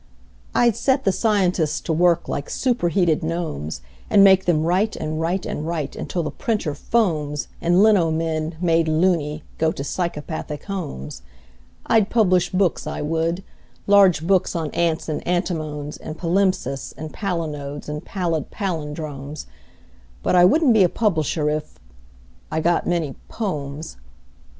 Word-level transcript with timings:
I'd 0.55 0.75
set 0.75 1.03
the 1.03 1.11
scientists 1.11 1.79
to 1.81 1.93
work 1.93 2.27
like 2.27 2.49
superheated 2.49 3.21
gnomes, 3.23 3.81
And 4.09 4.23
make 4.23 4.45
them 4.45 4.63
write 4.63 4.95
and 4.95 5.21
write 5.21 5.45
and 5.45 5.67
write 5.67 5.95
until 5.95 6.23
the 6.23 6.31
printer 6.31 6.73
foams 6.73 7.47
And 7.61 7.83
lino 7.83 8.09
men, 8.09 8.55
made 8.59 8.87
"loony", 8.87 9.43
go 9.59 9.71
to 9.71 9.83
psychopathic 9.83 10.63
homes. 10.63 11.21
I'd 11.85 12.09
publish 12.09 12.49
books, 12.49 12.87
I 12.87 13.03
would 13.03 13.43
large 13.85 14.25
books 14.25 14.55
on 14.55 14.71
ants 14.71 15.07
and 15.07 15.21
antinomes 15.27 15.97
And 15.97 16.17
palimpsests 16.17 16.93
and 16.97 17.13
palinodes 17.13 17.87
and 17.87 18.03
pallid 18.03 18.49
pallindromes: 18.49 19.45
But 20.23 20.33
I 20.35 20.45
wouldn't 20.45 20.73
be 20.73 20.81
a 20.81 20.89
publisher 20.89 21.47
if.... 21.47 21.77
I 22.51 22.59
got 22.59 22.87
many 22.87 23.13
"pomes." 23.29 23.97